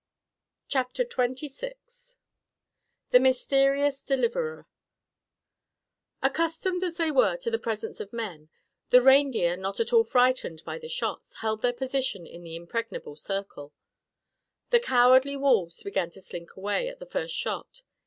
CHAPTER 0.67 1.05
XXVI 1.05 2.15
THE 3.11 3.19
MYSTERIOUS 3.19 4.01
DELIVERER 4.01 4.65
Accustomed 6.23 6.83
as 6.83 6.97
they 6.97 7.11
were 7.11 7.37
to 7.37 7.51
the 7.51 7.59
presence 7.59 7.99
of 7.99 8.11
men, 8.11 8.49
the 8.89 8.99
reindeer, 9.03 9.55
not 9.55 9.79
at 9.79 9.93
all 9.93 10.03
frightened 10.03 10.63
by 10.65 10.79
the 10.79 10.89
shots, 10.89 11.35
held 11.41 11.61
their 11.61 11.71
position 11.73 12.25
in 12.25 12.41
the 12.41 12.55
impregnable 12.55 13.15
circle. 13.15 13.73
The 14.71 14.79
cowardly 14.79 15.37
wolves 15.37 15.83
began 15.83 16.09
to 16.17 16.21
slink 16.21 16.55
away 16.57 16.87
at 16.87 16.97
the 16.97 17.05
first 17.05 17.35
shot. 17.35 17.83